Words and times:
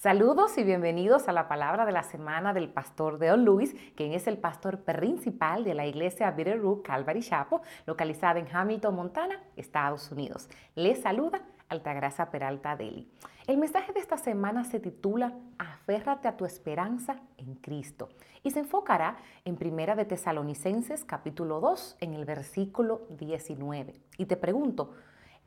Saludos 0.00 0.56
y 0.56 0.62
bienvenidos 0.62 1.26
a 1.26 1.32
la 1.32 1.48
palabra 1.48 1.84
de 1.84 1.90
la 1.90 2.04
semana 2.04 2.52
del 2.52 2.68
pastor 2.68 3.18
Deo 3.18 3.36
Luis, 3.36 3.74
quien 3.96 4.12
es 4.12 4.28
el 4.28 4.38
pastor 4.38 4.84
principal 4.84 5.64
de 5.64 5.74
la 5.74 5.86
iglesia 5.86 6.30
Bitterroot 6.30 6.86
Calvary 6.86 7.20
Chapel, 7.20 7.58
localizada 7.84 8.38
en 8.38 8.46
Hamilton, 8.46 8.94
Montana, 8.94 9.42
Estados 9.56 10.12
Unidos. 10.12 10.48
Les 10.76 11.02
saluda 11.02 11.42
Altagracia 11.68 12.30
Peralta 12.30 12.76
Deli. 12.76 13.10
El 13.48 13.58
mensaje 13.58 13.92
de 13.92 13.98
esta 13.98 14.18
semana 14.18 14.62
se 14.62 14.78
titula 14.78 15.32
Aférrate 15.58 16.28
a 16.28 16.36
tu 16.36 16.44
esperanza 16.44 17.16
en 17.36 17.56
Cristo 17.56 18.08
y 18.44 18.52
se 18.52 18.60
enfocará 18.60 19.16
en 19.44 19.56
Primera 19.56 19.96
de 19.96 20.04
Tesalonicenses 20.04 21.04
capítulo 21.04 21.58
2 21.58 21.96
en 22.02 22.14
el 22.14 22.24
versículo 22.24 23.08
19. 23.18 23.94
Y 24.16 24.26
te 24.26 24.36
pregunto, 24.36 24.94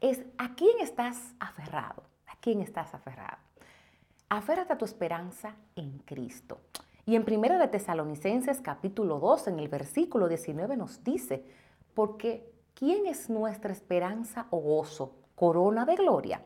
es 0.02 0.26
¿a 0.38 0.56
quién 0.56 0.78
estás 0.82 1.36
aferrado? 1.40 2.04
¿A 2.28 2.36
quién 2.42 2.60
estás 2.60 2.94
aferrado? 2.94 3.51
Aférrate 4.34 4.72
a 4.72 4.78
tu 4.78 4.86
esperanza 4.86 5.58
en 5.76 5.98
Cristo. 6.06 6.62
Y 7.06 7.18
en 7.18 7.26
Primera 7.26 7.58
de 7.58 7.68
Tesalonicenses 7.68 8.62
capítulo 8.62 9.20
2, 9.20 9.50
en 9.50 9.60
el 9.60 9.68
versículo 9.68 10.30
19 10.30 10.78
nos 10.78 11.04
dice, 11.04 11.44
porque 11.94 12.50
¿quién 12.74 13.08
es 13.08 13.30
nuestra 13.30 13.74
esperanza 13.74 14.48
o 14.50 14.60
gozo, 14.60 15.16
corona 15.36 15.84
de 15.84 15.98
gloria? 15.98 16.46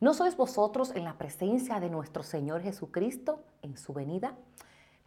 ¿No 0.00 0.12
sois 0.12 0.36
vosotros 0.36 0.90
en 0.96 1.04
la 1.04 1.18
presencia 1.18 1.78
de 1.78 1.88
nuestro 1.88 2.24
Señor 2.24 2.62
Jesucristo 2.62 3.44
en 3.62 3.76
su 3.76 3.92
venida? 3.92 4.34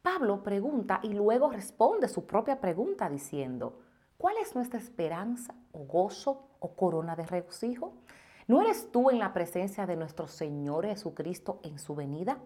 Pablo 0.01 0.43
pregunta 0.43 1.01
y 1.03 1.09
luego 1.09 1.51
responde 1.51 2.07
su 2.07 2.25
propia 2.25 2.61
pregunta 2.61 3.09
diciendo, 3.09 3.81
¿cuál 4.17 4.37
es 4.37 4.55
nuestra 4.55 4.79
esperanza 4.79 5.55
o 5.73 5.79
gozo 5.79 6.47
o 6.61 6.73
corona 6.73 7.17
de 7.17 7.25
regocijo? 7.25 7.95
¿No 8.45 8.61
eres 8.61 8.91
tú 8.91 9.09
en 9.09 9.19
la 9.19 9.31
presencia 9.31 9.85
de 9.85 9.95
nuestro 9.95 10.27
Señor 10.27 10.85
Jesucristo 10.85 11.61
en 11.63 11.79
su 11.79 11.95
venida? 11.95 12.39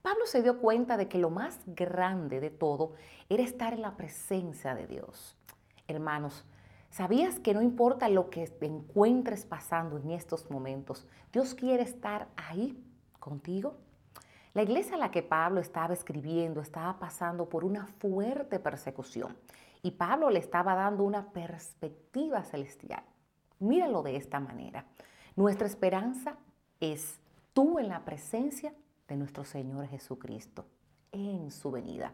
Pablo 0.00 0.26
se 0.26 0.42
dio 0.42 0.60
cuenta 0.60 0.96
de 0.96 1.08
que 1.08 1.18
lo 1.18 1.28
más 1.28 1.58
grande 1.66 2.38
de 2.38 2.50
todo 2.50 2.92
era 3.28 3.42
estar 3.42 3.72
en 3.72 3.82
la 3.82 3.96
presencia 3.96 4.76
de 4.76 4.86
Dios. 4.86 5.36
Hermanos, 5.88 6.44
¿sabías 6.88 7.40
que 7.40 7.52
no 7.52 7.62
importa 7.62 8.08
lo 8.08 8.30
que 8.30 8.46
te 8.46 8.66
encuentres 8.66 9.44
pasando 9.44 9.98
en 9.98 10.12
estos 10.12 10.50
momentos, 10.52 11.04
Dios 11.32 11.54
quiere 11.54 11.82
estar 11.82 12.28
ahí 12.36 12.80
contigo? 13.18 13.78
La 14.52 14.62
iglesia 14.62 14.94
a 14.94 14.98
la 14.98 15.10
que 15.10 15.24
Pablo 15.24 15.60
estaba 15.60 15.94
escribiendo 15.94 16.60
estaba 16.60 17.00
pasando 17.00 17.48
por 17.48 17.64
una 17.64 17.88
fuerte 17.98 18.60
persecución 18.60 19.36
y 19.82 19.90
Pablo 19.90 20.30
le 20.30 20.38
estaba 20.38 20.76
dando 20.76 21.02
una 21.02 21.32
perspectiva 21.32 22.44
celestial. 22.44 23.02
Míralo 23.58 24.04
de 24.04 24.14
esta 24.14 24.38
manera. 24.38 24.86
Nuestra 25.36 25.66
esperanza 25.66 26.36
es 26.78 27.18
tú 27.54 27.80
en 27.80 27.88
la 27.88 28.04
presencia 28.04 28.72
de 29.08 29.16
nuestro 29.16 29.44
Señor 29.44 29.88
Jesucristo, 29.88 30.64
en 31.10 31.50
su 31.50 31.72
venida. 31.72 32.12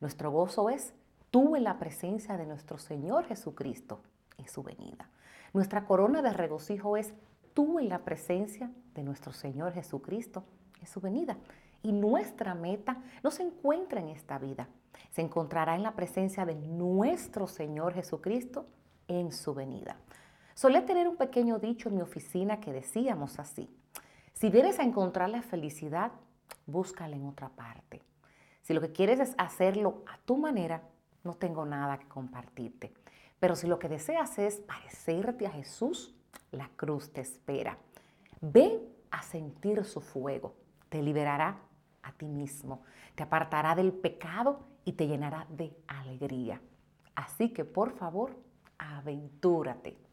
Nuestro 0.00 0.32
gozo 0.32 0.68
es 0.68 0.92
tú 1.30 1.54
en 1.54 1.62
la 1.62 1.78
presencia 1.78 2.36
de 2.36 2.44
nuestro 2.44 2.78
Señor 2.78 3.24
Jesucristo, 3.26 4.00
en 4.36 4.48
su 4.48 4.64
venida. 4.64 5.08
Nuestra 5.52 5.86
corona 5.86 6.22
de 6.22 6.32
regocijo 6.32 6.96
es 6.96 7.14
tú 7.54 7.78
en 7.78 7.88
la 7.88 8.00
presencia 8.00 8.72
de 8.94 9.04
nuestro 9.04 9.32
Señor 9.32 9.72
Jesucristo, 9.72 10.42
en 10.80 10.88
su 10.88 11.00
venida. 11.00 11.36
Y 11.84 11.92
nuestra 11.92 12.56
meta 12.56 13.00
no 13.22 13.30
se 13.30 13.44
encuentra 13.44 14.00
en 14.00 14.08
esta 14.08 14.38
vida, 14.38 14.68
se 15.12 15.22
encontrará 15.22 15.76
en 15.76 15.84
la 15.84 15.94
presencia 15.94 16.44
de 16.44 16.56
nuestro 16.56 17.46
Señor 17.46 17.94
Jesucristo 17.94 18.66
en 19.06 19.30
su 19.30 19.54
venida. 19.54 19.96
Solía 20.56 20.86
tener 20.86 21.06
un 21.06 21.16
pequeño 21.16 21.58
dicho 21.58 21.90
en 21.90 21.96
mi 21.96 22.00
oficina 22.00 22.60
que 22.60 22.72
decíamos 22.72 23.38
así, 23.38 23.68
si 24.32 24.48
vienes 24.48 24.78
a 24.78 24.84
encontrar 24.84 25.28
la 25.28 25.42
felicidad, 25.42 26.12
búscala 26.64 27.14
en 27.14 27.26
otra 27.26 27.50
parte. 27.50 28.00
Si 28.62 28.72
lo 28.72 28.80
que 28.80 28.90
quieres 28.90 29.20
es 29.20 29.34
hacerlo 29.36 30.02
a 30.06 30.16
tu 30.24 30.38
manera, 30.38 30.82
no 31.24 31.34
tengo 31.34 31.66
nada 31.66 31.98
que 31.98 32.08
compartirte. 32.08 32.94
Pero 33.38 33.54
si 33.54 33.66
lo 33.66 33.78
que 33.78 33.90
deseas 33.90 34.38
es 34.38 34.56
parecerte 34.60 35.46
a 35.46 35.50
Jesús, 35.50 36.16
la 36.52 36.70
cruz 36.74 37.12
te 37.12 37.20
espera. 37.20 37.76
Ven 38.40 38.80
a 39.10 39.20
sentir 39.20 39.84
su 39.84 40.00
fuego, 40.00 40.54
te 40.88 41.02
liberará 41.02 41.58
a 42.02 42.12
ti 42.12 42.28
mismo, 42.28 42.82
te 43.14 43.24
apartará 43.24 43.74
del 43.74 43.92
pecado 43.92 44.60
y 44.86 44.92
te 44.92 45.06
llenará 45.06 45.46
de 45.50 45.76
alegría. 45.86 46.62
Así 47.14 47.52
que 47.52 47.66
por 47.66 47.92
favor, 47.92 48.34
aventúrate. 48.78 50.06